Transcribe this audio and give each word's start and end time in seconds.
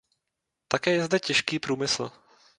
Také 0.67 0.91
je 0.91 1.03
zde 1.03 1.19
těžký 1.19 1.59
průmysl. 1.59 2.11